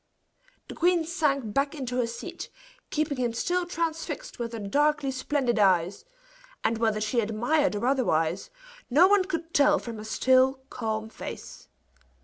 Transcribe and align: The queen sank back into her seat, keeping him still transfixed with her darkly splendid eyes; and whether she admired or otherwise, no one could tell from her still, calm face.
The 0.67 0.73
queen 0.73 1.05
sank 1.05 1.53
back 1.53 1.75
into 1.75 1.97
her 1.97 2.07
seat, 2.07 2.49
keeping 2.89 3.19
him 3.19 3.33
still 3.33 3.67
transfixed 3.67 4.39
with 4.39 4.51
her 4.53 4.57
darkly 4.59 5.11
splendid 5.11 5.59
eyes; 5.59 6.05
and 6.63 6.79
whether 6.79 6.99
she 6.99 7.19
admired 7.19 7.75
or 7.75 7.85
otherwise, 7.85 8.49
no 8.89 9.07
one 9.07 9.25
could 9.25 9.53
tell 9.53 9.77
from 9.77 9.99
her 9.99 10.03
still, 10.03 10.61
calm 10.71 11.07
face. 11.09 11.67